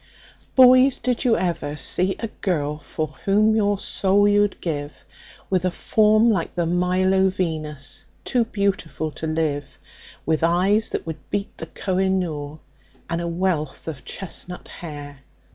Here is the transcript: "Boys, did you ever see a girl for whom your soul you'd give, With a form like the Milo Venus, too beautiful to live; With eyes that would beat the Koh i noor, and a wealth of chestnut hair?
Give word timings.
"Boys, 0.55 0.97
did 0.97 1.23
you 1.23 1.37
ever 1.37 1.75
see 1.75 2.15
a 2.19 2.27
girl 2.41 2.79
for 2.79 3.09
whom 3.25 3.55
your 3.55 3.77
soul 3.77 4.27
you'd 4.27 4.59
give, 4.59 5.05
With 5.47 5.63
a 5.63 5.69
form 5.69 6.31
like 6.31 6.55
the 6.55 6.65
Milo 6.65 7.29
Venus, 7.29 8.05
too 8.25 8.45
beautiful 8.45 9.11
to 9.11 9.27
live; 9.27 9.77
With 10.25 10.43
eyes 10.43 10.89
that 10.89 11.05
would 11.05 11.19
beat 11.29 11.55
the 11.59 11.67
Koh 11.67 11.99
i 11.99 12.07
noor, 12.07 12.59
and 13.11 13.21
a 13.21 13.27
wealth 13.27 13.87
of 13.87 14.03
chestnut 14.03 14.67
hair? 14.67 15.19